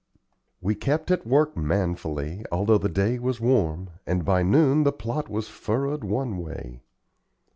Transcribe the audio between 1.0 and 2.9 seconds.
at work manfully, although the